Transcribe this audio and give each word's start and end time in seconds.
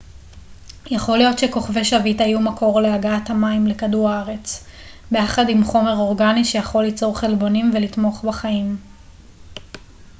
יכול 0.91 1.17
להיות 1.17 1.39
שכוכבי 1.39 1.83
שביט 1.85 2.21
היו 2.21 2.39
מקור 2.39 2.81
להגעת 2.81 3.31
מים 3.31 3.67
לכדור 3.67 4.09
הארץ 4.09 4.63
ביחד 5.11 5.49
עם 5.49 5.63
חומר 5.63 5.97
אורגני 5.97 6.45
שיכול 6.45 6.83
ליצור 6.83 7.19
חלבונים 7.19 7.71
ולתמוך 7.73 8.25
בחיים 8.25 8.77